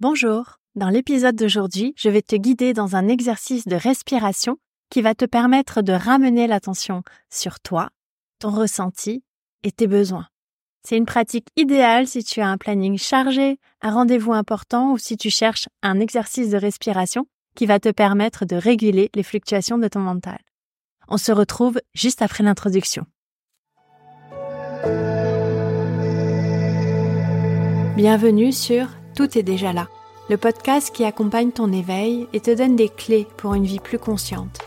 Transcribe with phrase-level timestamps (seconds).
[0.00, 4.56] Bonjour, dans l'épisode d'aujourd'hui, je vais te guider dans un exercice de respiration
[4.90, 7.90] qui va te permettre de ramener l'attention sur toi,
[8.40, 9.22] ton ressenti
[9.62, 10.26] et tes besoins.
[10.82, 15.16] C'est une pratique idéale si tu as un planning chargé, un rendez-vous important ou si
[15.16, 19.86] tu cherches un exercice de respiration qui va te permettre de réguler les fluctuations de
[19.86, 20.40] ton mental.
[21.06, 23.06] On se retrouve juste après l'introduction.
[27.96, 29.86] Bienvenue sur Tout est déjà là,
[30.28, 34.00] le podcast qui accompagne ton éveil et te donne des clés pour une vie plus
[34.00, 34.58] consciente.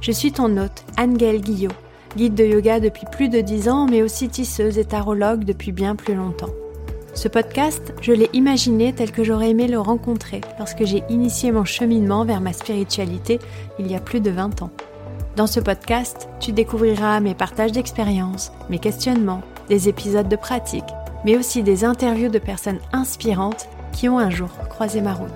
[0.00, 1.72] Je suis ton hôte, Angel Guillot,
[2.16, 5.96] guide de yoga depuis plus de dix ans, mais aussi tisseuse et tarologue depuis bien
[5.96, 6.52] plus longtemps.
[7.14, 11.64] Ce podcast, je l'ai imaginé tel que j'aurais aimé le rencontrer lorsque j'ai initié mon
[11.64, 13.40] cheminement vers ma spiritualité
[13.80, 14.70] il y a plus de 20 ans.
[15.34, 20.84] Dans ce podcast, tu découvriras mes partages d'expériences, mes questionnements, des épisodes de pratique,
[21.24, 23.66] mais aussi des interviews de personnes inspirantes
[23.96, 25.30] qui ont un jour croisé ma route.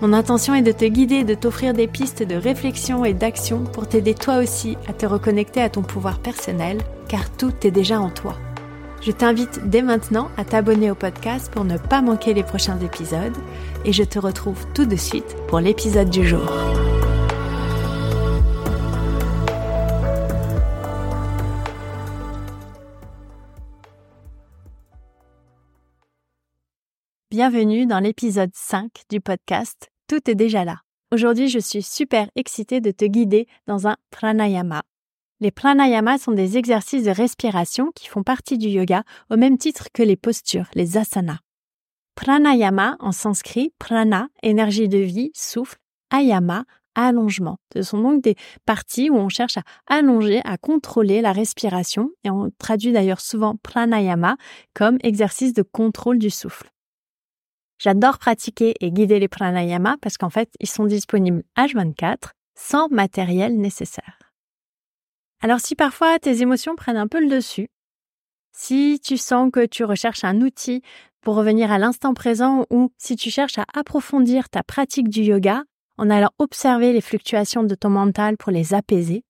[0.00, 3.64] Mon intention est de te guider et de t'offrir des pistes de réflexion et d'action
[3.64, 8.00] pour t'aider toi aussi à te reconnecter à ton pouvoir personnel, car tout est déjà
[8.00, 8.34] en toi.
[9.00, 13.36] Je t'invite dès maintenant à t'abonner au podcast pour ne pas manquer les prochains épisodes,
[13.84, 16.50] et je te retrouve tout de suite pour l'épisode du jour.
[27.40, 30.80] Bienvenue dans l'épisode 5 du podcast Tout est déjà là.
[31.10, 34.82] Aujourd'hui, je suis super excitée de te guider dans un pranayama.
[35.40, 39.88] Les pranayamas sont des exercices de respiration qui font partie du yoga au même titre
[39.94, 41.38] que les postures, les asanas.
[42.14, 45.78] Pranayama en sanskrit, prana, énergie de vie, souffle,
[46.12, 47.56] ayama, allongement.
[47.72, 52.28] Ce sont donc des parties où on cherche à allonger, à contrôler la respiration et
[52.28, 54.36] on traduit d'ailleurs souvent pranayama
[54.74, 56.70] comme exercice de contrôle du souffle.
[57.80, 63.58] J'adore pratiquer et guider les pranayama parce qu'en fait, ils sont disponibles H24 sans matériel
[63.58, 64.18] nécessaire.
[65.40, 67.68] Alors si parfois tes émotions prennent un peu le dessus,
[68.52, 70.82] si tu sens que tu recherches un outil
[71.22, 75.64] pour revenir à l'instant présent ou si tu cherches à approfondir ta pratique du yoga
[75.96, 79.24] en allant observer les fluctuations de ton mental pour les apaiser,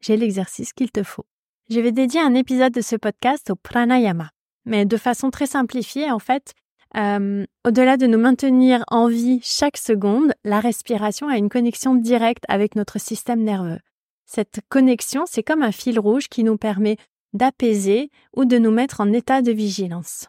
[0.00, 1.26] j'ai l'exercice qu'il te faut.
[1.70, 4.30] Je vais dédier un épisode de ce podcast au pranayama,
[4.64, 6.54] mais de façon très simplifiée en fait,
[6.96, 12.44] euh, au-delà de nous maintenir en vie chaque seconde, la respiration a une connexion directe
[12.48, 13.80] avec notre système nerveux.
[14.24, 16.96] Cette connexion, c'est comme un fil rouge qui nous permet
[17.32, 20.28] d'apaiser ou de nous mettre en état de vigilance.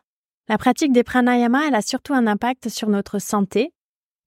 [0.50, 3.72] La pratique des pranayama, elle a surtout un impact sur notre santé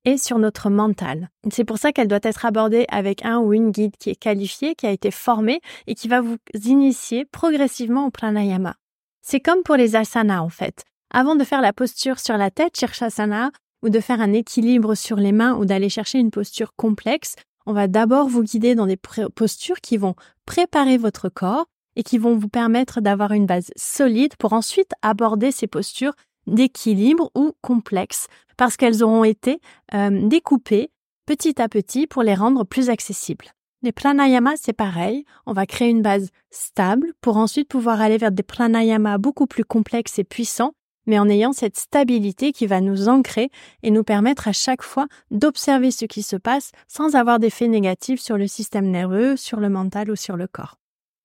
[0.04, 1.28] et sur notre mental.
[1.50, 4.74] C'est pour ça qu'elle doit être abordée avec un ou une guide qui est qualifié,
[4.74, 8.76] qui a été formé et qui va vous initier progressivement au pranayama.
[9.22, 10.84] C'est comme pour les asanas en fait.
[11.12, 13.50] Avant de faire la posture sur la tête, Shirshasana,
[13.82, 17.34] ou de faire un équilibre sur les mains ou d'aller chercher une posture complexe,
[17.66, 18.98] on va d'abord vous guider dans des
[19.34, 20.14] postures qui vont
[20.46, 21.66] préparer votre corps
[21.96, 26.14] et qui vont vous permettre d'avoir une base solide pour ensuite aborder ces postures
[26.46, 29.60] d'équilibre ou complexes parce qu'elles auront été
[29.94, 30.90] euh, découpées
[31.26, 33.46] petit à petit pour les rendre plus accessibles.
[33.82, 35.24] Les pranayamas, c'est pareil.
[35.46, 39.64] On va créer une base stable pour ensuite pouvoir aller vers des pranayamas beaucoup plus
[39.64, 40.74] complexes et puissants
[41.06, 43.50] mais en ayant cette stabilité qui va nous ancrer
[43.82, 48.20] et nous permettre à chaque fois d'observer ce qui se passe sans avoir d'effet négatif
[48.20, 50.76] sur le système nerveux, sur le mental ou sur le corps.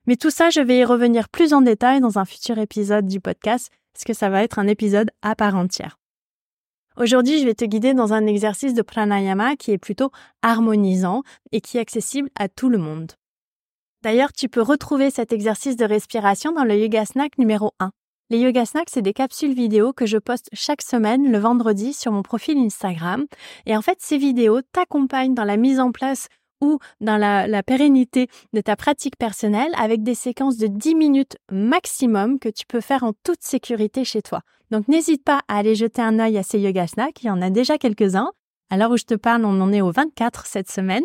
[0.07, 3.19] Mais tout ça, je vais y revenir plus en détail dans un futur épisode du
[3.19, 5.97] podcast, parce que ça va être un épisode à part entière.
[6.97, 11.59] Aujourd'hui, je vais te guider dans un exercice de pranayama qui est plutôt harmonisant et
[11.59, 13.13] qui est accessible à tout le monde.
[14.01, 17.91] D'ailleurs, tu peux retrouver cet exercice de respiration dans le Yoga Snack numéro 1.
[18.31, 22.11] Les Yoga Snacks, c'est des capsules vidéo que je poste chaque semaine le vendredi sur
[22.11, 23.25] mon profil Instagram.
[23.67, 26.27] Et en fait, ces vidéos t'accompagnent dans la mise en place
[26.59, 32.39] ou dans la, pérennité de ta pratique personnelle avec des séquences de 10 minutes maximum
[32.39, 34.41] que tu peux faire en toute sécurité chez toi.
[34.71, 37.43] Donc n'hésite pas à aller jeter un œil à ces Yoga Snacks, il y en
[37.43, 38.31] a déjà quelques-uns.
[38.71, 41.03] À l'heure où je te parle, on en est au 24 cette semaine.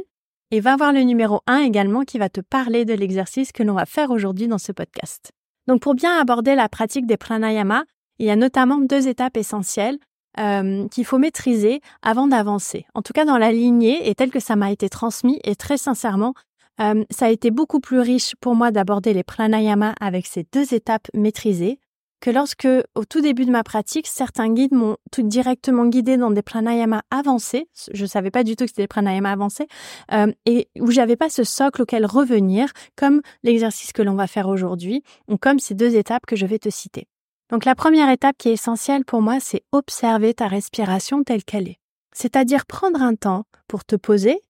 [0.53, 3.75] Et va voir le numéro 1 également qui va te parler de l'exercice que l'on
[3.75, 5.33] va faire aujourd'hui dans ce podcast.
[5.67, 7.85] Donc pour bien aborder la pratique des pranayama,
[8.19, 9.99] il y a notamment deux étapes essentielles
[10.39, 12.87] euh, qu'il faut maîtriser avant d'avancer.
[12.95, 15.77] En tout cas dans la lignée et tel que ça m'a été transmis et très
[15.77, 16.35] sincèrement,
[16.81, 20.73] euh, ça a été beaucoup plus riche pour moi d'aborder les pranayama avec ces deux
[20.75, 21.79] étapes maîtrisées
[22.20, 26.31] que lorsque, au tout début de ma pratique, certains guides m'ont tout directement guidé dans
[26.31, 27.69] des pranayamas avancés.
[27.93, 29.67] Je savais pas du tout que c'était des pranayamas avancés
[30.12, 34.49] euh, et où j'avais pas ce socle auquel revenir, comme l'exercice que l'on va faire
[34.49, 37.06] aujourd'hui, ou comme ces deux étapes que je vais te citer.
[37.50, 41.69] Donc la première étape qui est essentielle pour moi, c'est observer ta respiration telle qu'elle
[41.69, 41.78] est.
[42.12, 44.40] c'est-à-dire prendre un temps pour te poser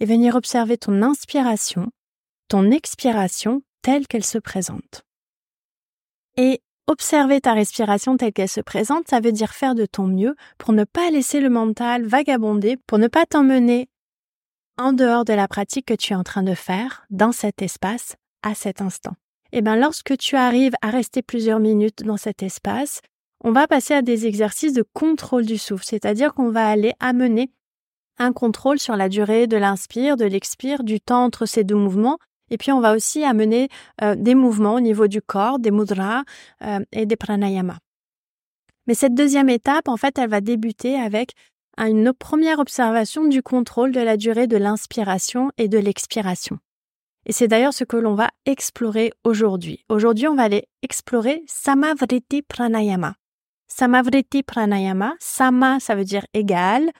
[0.00, 1.90] et venir observer ton inspiration,
[2.48, 5.02] ton expiration telle qu'elle se présente.
[6.36, 6.62] Et
[6.92, 10.72] observer ta respiration telle qu'elle se présente, ça veut dire faire de ton mieux pour
[10.72, 13.88] ne pas laisser le mental vagabonder, pour ne pas t'emmener
[14.78, 18.16] en dehors de la pratique que tu es en train de faire dans cet espace
[18.42, 19.14] à cet instant.
[19.52, 23.00] Et eh bien, lorsque tu arrives à rester plusieurs minutes dans cet espace,
[23.44, 27.50] on va passer à des exercices de contrôle du souffle, c'est-à-dire qu'on va aller amener
[28.18, 32.18] un contrôle sur la durée de l'inspire, de l'expire, du temps entre ces deux mouvements.
[32.50, 33.68] Et puis on va aussi amener
[34.02, 36.22] euh, des mouvements au niveau du corps, des mudras
[36.62, 37.78] euh, et des pranayama.
[38.86, 41.32] Mais cette deuxième étape, en fait, elle va débuter avec
[41.78, 46.58] une première observation du contrôle de la durée de l'inspiration et de l'expiration.
[47.24, 49.84] Et c'est d'ailleurs ce que l'on va explorer aujourd'hui.
[49.88, 53.14] Aujourd'hui, on va aller explorer Samavriti Pranayama.
[53.68, 56.90] Samavriti Pranayama, Sama, ça veut dire égal,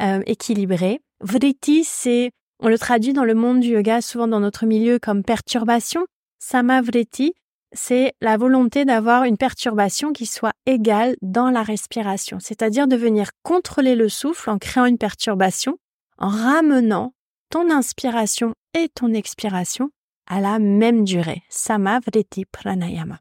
[0.00, 1.00] euh, équilibré.
[1.20, 5.22] Vriti, c'est, on le traduit dans le monde du yoga, souvent dans notre milieu, comme
[5.22, 6.06] perturbation.
[6.38, 7.34] Samavriti,
[7.72, 13.30] c'est la volonté d'avoir une perturbation qui soit égale dans la respiration, c'est-à-dire de venir
[13.42, 15.78] contrôler le souffle en créant une perturbation,
[16.18, 17.12] en ramenant
[17.50, 19.90] ton inspiration et ton expiration
[20.26, 21.42] à la même durée.
[21.48, 23.20] Samavriti pranayama.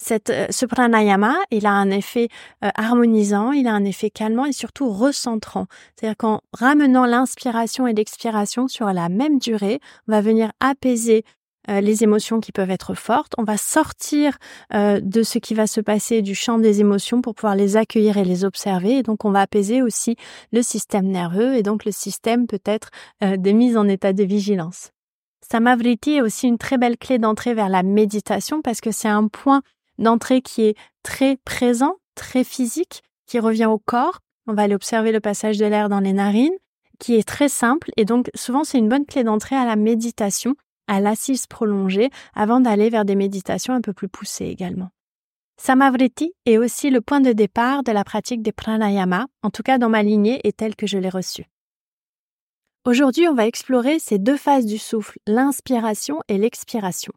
[0.00, 2.28] Cette, euh, ce pranayama, il a un effet
[2.64, 5.66] euh, harmonisant, il a un effet calmant et surtout recentrant.
[5.96, 11.24] C'est-à-dire qu'en ramenant l'inspiration et l'expiration sur la même durée, on va venir apaiser
[11.68, 13.32] euh, les émotions qui peuvent être fortes.
[13.38, 14.38] On va sortir
[14.72, 18.24] de ce qui va se passer du champ des émotions pour pouvoir les accueillir et
[18.24, 18.98] les observer.
[18.98, 20.14] Et donc, on va apaiser aussi
[20.52, 22.90] le système nerveux et donc le système peut-être
[23.20, 24.92] des mises en état de vigilance.
[25.50, 29.28] Samavriti est aussi une très belle clé d'entrée vers la méditation parce que c'est un
[29.28, 29.62] point
[29.98, 34.20] d'entrée qui est très présent, très physique, qui revient au corps.
[34.46, 36.56] On va aller observer le passage de l'air dans les narines,
[36.98, 40.54] qui est très simple et donc souvent c'est une bonne clé d'entrée à la méditation,
[40.86, 44.90] à l'assise prolongée, avant d'aller vers des méditations un peu plus poussées également.
[45.60, 49.78] Samavriti est aussi le point de départ de la pratique des pranayama, en tout cas
[49.78, 51.46] dans ma lignée et telle que je l'ai reçue.
[52.84, 57.12] Aujourd'hui, on va explorer ces deux phases du souffle, l'inspiration et l'expiration.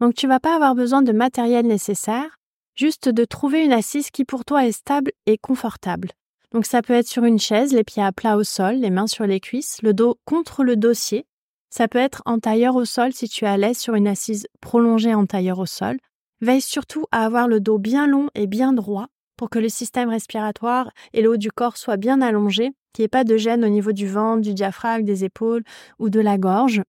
[0.00, 2.38] Donc tu vas pas avoir besoin de matériel nécessaire,
[2.74, 6.10] juste de trouver une assise qui pour toi est stable et confortable.
[6.52, 9.06] Donc ça peut être sur une chaise, les pieds à plat au sol, les mains
[9.06, 11.26] sur les cuisses, le dos contre le dossier.
[11.70, 14.46] Ça peut être en tailleur au sol si tu es à l'aise sur une assise
[14.60, 15.98] prolongée en tailleur au sol.
[16.40, 20.08] Veille surtout à avoir le dos bien long et bien droit pour que le système
[20.08, 23.64] respiratoire et le haut du corps soient bien allongés, qu'il n'y ait pas de gêne
[23.64, 25.64] au niveau du ventre, du diaphragme, des épaules
[25.98, 26.82] ou de la gorge.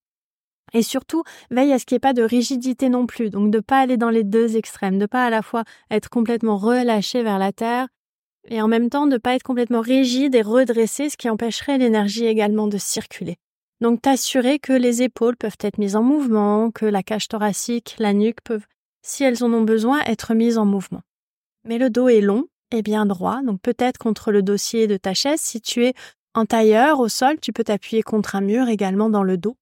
[0.73, 3.59] Et surtout, veille à ce qu'il n'y ait pas de rigidité non plus, donc de
[3.59, 7.39] pas aller dans les deux extrêmes, de pas à la fois être complètement relâché vers
[7.39, 7.87] la terre
[8.49, 12.25] et en même temps de pas être complètement rigide et redressé, ce qui empêcherait l'énergie
[12.25, 13.37] également de circuler.
[13.81, 18.13] Donc t'assurer que les épaules peuvent être mises en mouvement, que la cage thoracique, la
[18.13, 18.65] nuque peuvent,
[19.03, 21.01] si elles en ont besoin, être mises en mouvement.
[21.63, 25.13] Mais le dos est long et bien droit, donc peut-être contre le dossier de ta
[25.13, 25.39] chaise.
[25.41, 25.93] Si tu es
[26.33, 29.55] en tailleur au sol, tu peux t'appuyer contre un mur également dans le dos.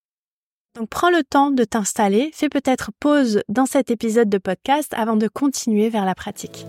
[0.75, 5.15] Donc prends le temps de t'installer, fais peut-être pause dans cet épisode de podcast avant
[5.15, 6.65] de continuer vers la pratique.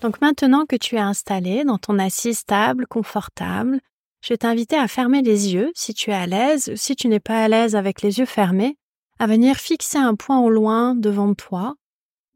[0.00, 3.78] Donc maintenant que tu es installé dans ton assise stable, confortable,
[4.22, 7.20] je vais t'inviter à fermer les yeux si tu es à l'aise, si tu n'es
[7.20, 8.76] pas à l'aise avec les yeux fermés,
[9.20, 11.76] à venir fixer un point au loin devant toi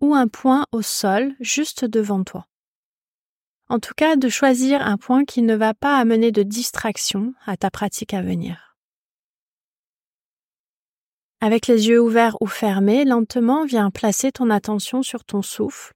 [0.00, 2.46] ou un point au sol juste devant toi.
[3.68, 7.56] En tout cas, de choisir un point qui ne va pas amener de distraction à
[7.56, 8.76] ta pratique à venir.
[11.40, 15.94] Avec les yeux ouverts ou fermés, lentement viens placer ton attention sur ton souffle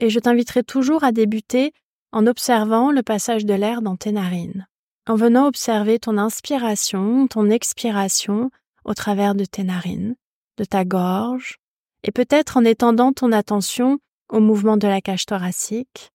[0.00, 1.72] et je t'inviterai toujours à débuter
[2.10, 4.66] en observant le passage de l'air dans tes narines,
[5.06, 8.50] en venant observer ton inspiration, ton expiration
[8.84, 10.16] au travers de tes narines,
[10.56, 11.58] de ta gorge,
[12.02, 13.98] et peut-être en étendant ton attention
[14.30, 16.10] au mouvement de la cage thoracique,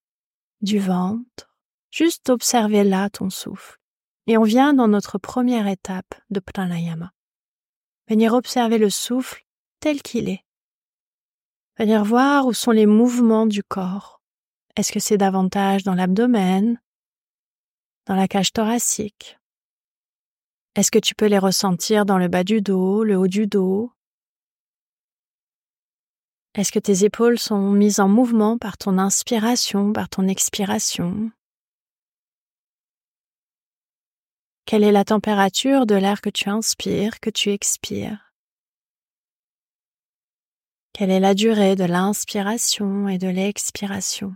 [0.65, 1.55] du ventre,
[1.91, 3.79] juste observer là ton souffle.
[4.27, 7.13] Et on vient dans notre première étape de pranayama.
[8.09, 9.45] Venir observer le souffle
[9.79, 10.43] tel qu'il est.
[11.77, 14.21] Venir voir où sont les mouvements du corps.
[14.75, 16.81] Est-ce que c'est davantage dans l'abdomen,
[18.07, 19.37] dans la cage thoracique?
[20.75, 23.91] Est-ce que tu peux les ressentir dans le bas du dos, le haut du dos,
[26.55, 31.31] est-ce que tes épaules sont mises en mouvement par ton inspiration, par ton expiration?
[34.65, 38.33] Quelle est la température de l'air que tu inspires, que tu expires?
[40.93, 44.33] Quelle est la durée de l'inspiration et de l'expiration?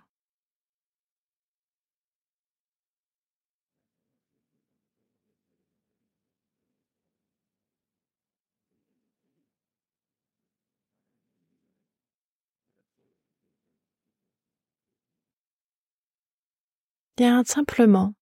[17.19, 18.13] Viens simplement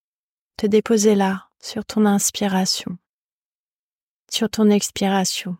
[0.57, 2.97] te déposer là sur ton inspiration,
[4.27, 5.55] sur ton expiration,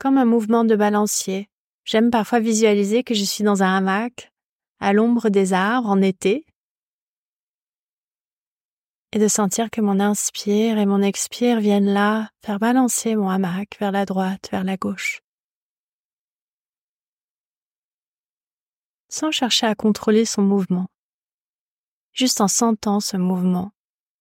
[0.00, 1.48] comme un mouvement de balancier.
[1.84, 4.32] J'aime parfois visualiser que je suis dans un hamac,
[4.80, 6.44] à l'ombre des arbres en été,
[9.12, 13.76] et de sentir que mon inspire et mon expire viennent là faire balancer mon hamac
[13.78, 15.22] vers la droite, vers la gauche.
[19.08, 20.88] Sans chercher à contrôler son mouvement,
[22.12, 23.72] juste en sentant ce mouvement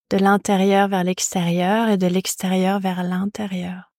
[0.10, 3.92] de l'intérieur vers l'extérieur et de l'extérieur vers l'intérieur.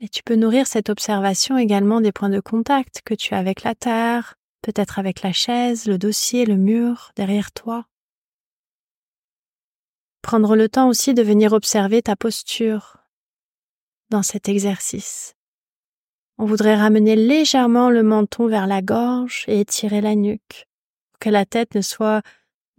[0.00, 3.62] Et tu peux nourrir cette observation également des points de contact que tu as avec
[3.62, 7.86] la terre, peut-être avec la chaise, le dossier, le mur derrière toi.
[10.22, 12.98] Prendre le temps aussi de venir observer ta posture
[14.10, 15.34] dans cet exercice.
[16.42, 20.66] On voudrait ramener légèrement le menton vers la gorge et étirer la nuque,
[21.12, 22.20] pour que la tête ne soit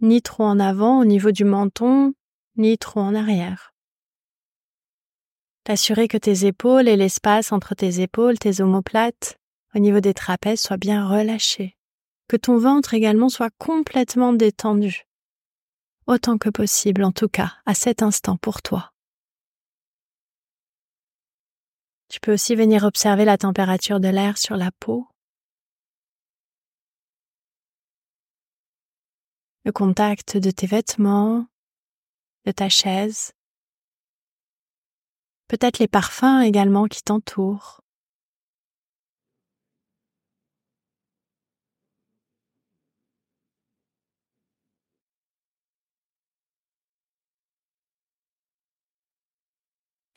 [0.02, 2.12] ni trop en avant au niveau du menton,
[2.58, 3.72] ni trop en arrière.
[5.64, 9.38] T'assurer que tes épaules et l'espace entre tes épaules, tes omoplates,
[9.74, 11.74] au niveau des trapèzes soient bien relâchés.
[12.28, 15.06] Que ton ventre également soit complètement détendu.
[16.06, 18.93] Autant que possible, en tout cas, à cet instant pour toi.
[22.08, 25.08] Tu peux aussi venir observer la température de l'air sur la peau,
[29.64, 31.46] le contact de tes vêtements,
[32.44, 33.32] de ta chaise,
[35.48, 37.83] peut-être les parfums également qui t'entourent.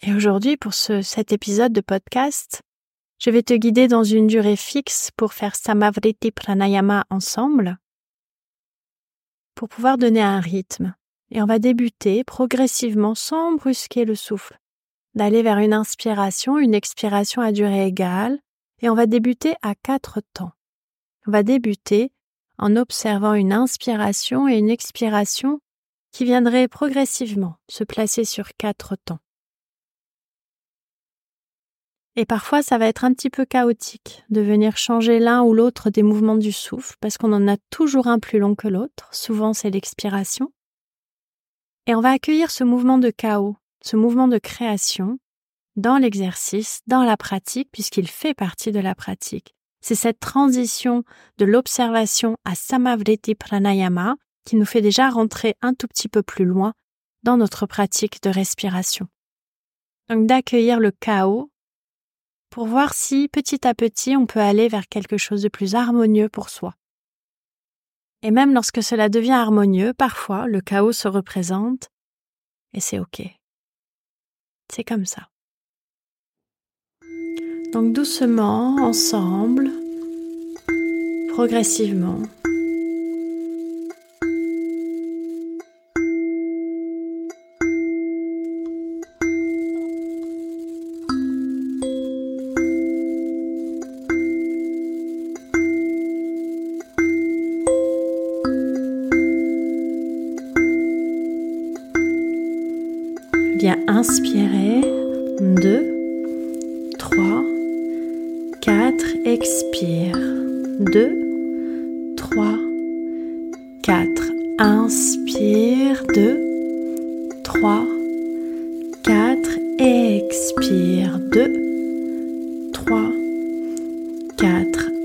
[0.02, 2.62] Et aujourd'hui, pour ce, cet épisode de podcast,
[3.20, 7.78] je vais te guider dans une durée fixe pour faire Samavriti Pranayama ensemble,
[9.56, 10.94] pour pouvoir donner un rythme.
[11.32, 14.58] Et on va débuter progressivement sans brusquer le souffle
[15.16, 18.40] d'aller vers une inspiration, une expiration à durée égale,
[18.82, 20.52] et on va débuter à quatre temps.
[21.26, 22.12] On va débuter
[22.60, 25.60] en observant une inspiration et une expiration
[26.12, 29.20] qui viendraient progressivement se placer sur quatre temps.
[32.18, 35.90] Et parfois, ça va être un petit peu chaotique de venir changer l'un ou l'autre
[35.90, 39.08] des mouvements du souffle parce qu'on en a toujours un plus long que l'autre.
[39.14, 40.52] Souvent, c'est l'expiration.
[41.86, 43.56] Et on va accueillir ce mouvement de chaos
[43.88, 45.20] ce mouvement de création
[45.76, 49.54] dans l'exercice, dans la pratique, puisqu'il fait partie de la pratique.
[49.82, 51.04] C'est cette transition
[51.38, 56.46] de l'observation à Samavriti Pranayama qui nous fait déjà rentrer un tout petit peu plus
[56.46, 56.74] loin
[57.24, 59.08] dans notre pratique de respiration.
[60.10, 61.52] Donc d'accueillir le chaos
[62.50, 66.30] pour voir si petit à petit on peut aller vers quelque chose de plus harmonieux
[66.30, 66.74] pour soi.
[68.24, 71.90] Et même lorsque cela devient harmonieux, parfois le chaos se représente
[72.74, 73.22] et c'est OK.
[74.72, 75.30] C'est comme ça.
[77.74, 79.72] Donc doucement, ensemble,
[81.34, 82.22] progressivement.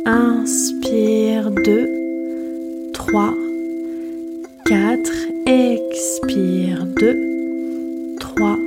[0.05, 1.51] Inspire.
[1.51, 3.35] 2, 3,
[4.67, 5.11] 4.
[5.47, 6.87] Expire.
[6.99, 8.59] 2, 3,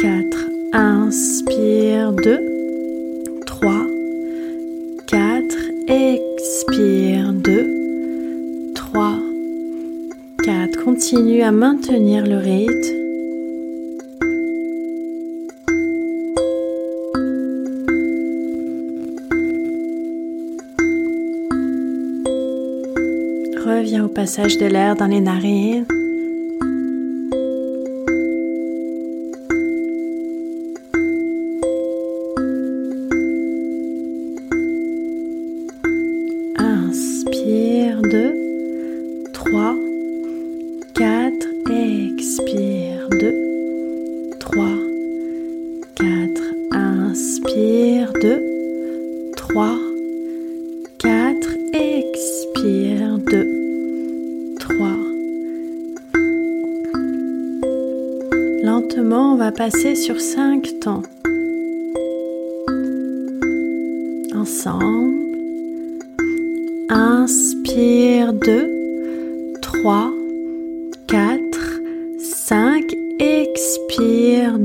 [0.00, 0.38] 4,
[0.72, 2.40] inspire 2,
[3.44, 3.86] 3,
[5.06, 5.56] 4,
[5.88, 9.18] expire 2, 3,
[10.44, 10.84] 4.
[10.84, 12.99] Continue à maintenir le rythme.
[24.20, 25.86] Passage de l'air dans les narines.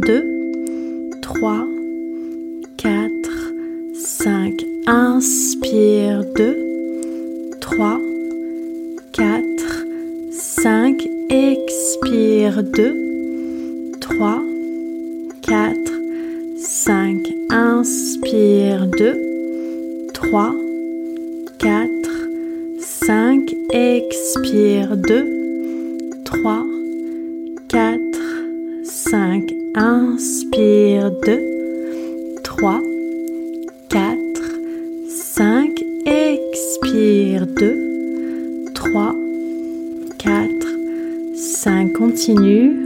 [0.01, 1.39] 2, 3,
[2.75, 3.23] 4,
[3.97, 4.65] 5.
[4.87, 6.55] Inspire 2,
[7.61, 7.77] 3,
[9.13, 9.39] 4,
[10.61, 11.07] 5.
[11.29, 12.93] Expire 2,
[14.01, 14.41] 3, 4,
[15.41, 15.87] 5.
[17.49, 19.15] Inspire 2,
[20.13, 20.53] 3, 4,
[22.99, 23.55] 5.
[23.71, 25.34] Expire 2,
[37.57, 39.13] 2, 3,
[40.17, 40.55] 4,
[41.37, 41.93] 5.
[41.93, 42.84] Continue.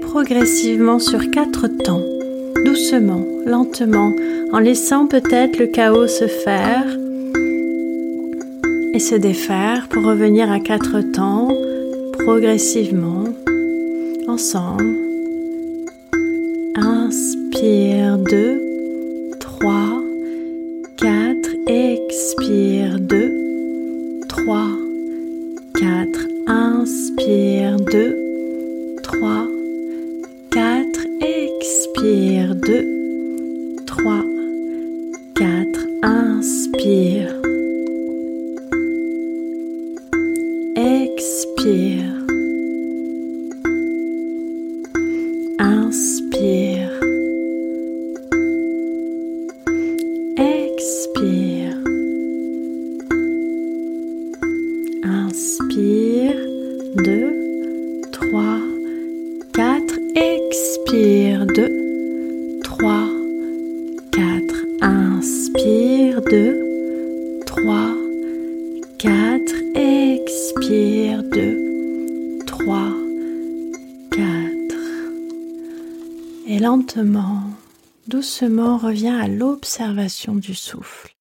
[0.00, 2.02] Progressivement sur quatre temps,
[2.64, 4.12] doucement, lentement,
[4.52, 6.84] en laissant peut-être le chaos se faire
[8.94, 11.48] et se défaire pour revenir à quatre temps
[12.24, 13.24] progressivement,
[14.26, 14.96] ensemble.
[16.74, 18.65] Inspire 2,
[40.76, 42.05] expire,
[80.34, 81.14] du souffle.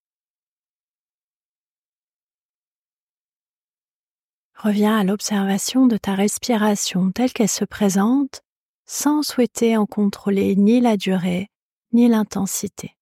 [4.55, 8.41] Reviens à l'observation de ta respiration telle qu'elle se présente
[8.85, 11.49] sans souhaiter en contrôler ni la durée
[11.93, 12.95] ni l'intensité.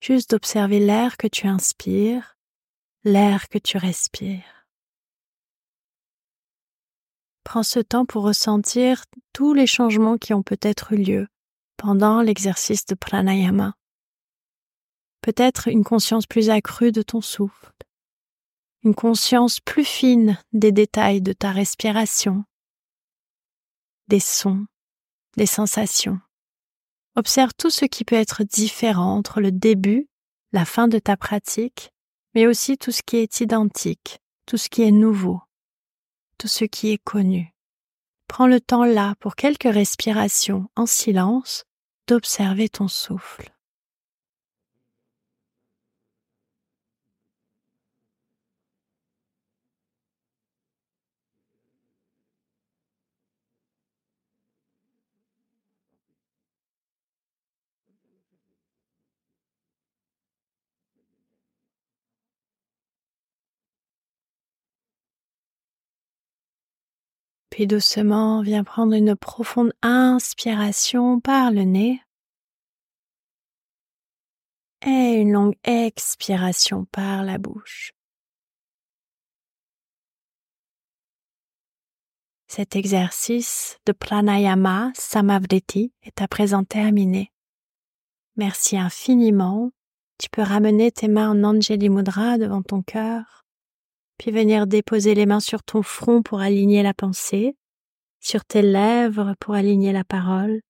[0.00, 2.36] Juste d'observer l'air que tu inspires,
[3.04, 4.66] l'air que tu respires.
[7.42, 11.28] Prends ce temps pour ressentir tous les changements qui ont peut-être eu lieu
[11.76, 13.74] pendant l'exercice de pranayama.
[15.20, 17.72] Peut-être une conscience plus accrue de ton souffle,
[18.84, 22.44] une conscience plus fine des détails de ta respiration,
[24.08, 24.66] des sons,
[25.36, 26.20] des sensations.
[27.16, 30.08] Observe tout ce qui peut être différent entre le début,
[30.52, 31.90] la fin de ta pratique,
[32.34, 35.40] mais aussi tout ce qui est identique, tout ce qui est nouveau,
[36.38, 37.52] tout ce qui est connu.
[38.28, 41.64] Prends le temps là pour quelques respirations en silence
[42.06, 43.52] d'observer ton souffle.
[67.58, 72.00] Puis doucement, viens prendre une profonde inspiration par le nez
[74.86, 77.94] et une longue expiration par la bouche.
[82.46, 87.32] Cet exercice de pranayama samavriti est à présent terminé.
[88.36, 89.72] Merci infiniment.
[90.20, 93.47] Tu peux ramener tes mains en Anjali Mudra devant ton cœur,
[94.18, 97.56] puis venir déposer les mains sur ton front pour aligner la pensée,
[98.20, 100.60] sur tes lèvres pour aligner la parole,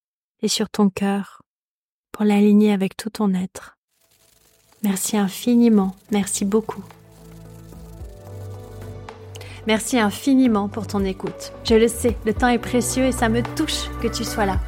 [0.42, 1.42] et sur ton cœur
[2.12, 3.76] pour l'aligner avec tout ton être.
[4.82, 6.84] Merci infiniment, merci beaucoup.
[9.66, 11.52] Merci infiniment pour ton écoute.
[11.64, 14.58] Je le sais, le temps est précieux et ça me touche que tu sois là.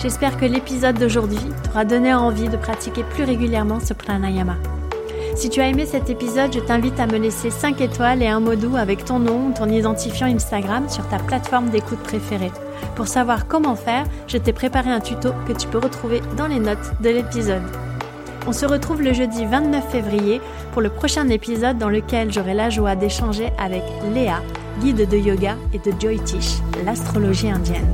[0.00, 4.56] J'espère que l'épisode d'aujourd'hui t'aura donné envie de pratiquer plus régulièrement ce pranayama.
[5.40, 8.40] Si tu as aimé cet épisode, je t'invite à me laisser 5 étoiles et un
[8.40, 12.52] mot doux avec ton nom, ton identifiant Instagram sur ta plateforme d'écoute préférée.
[12.94, 16.58] Pour savoir comment faire, je t'ai préparé un tuto que tu peux retrouver dans les
[16.58, 17.62] notes de l'épisode.
[18.46, 22.68] On se retrouve le jeudi 29 février pour le prochain épisode dans lequel j'aurai la
[22.68, 24.42] joie d'échanger avec Léa,
[24.82, 27.88] guide de yoga et de Joy Tish, l'astrologie indienne.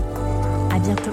[0.75, 1.13] À bientôt.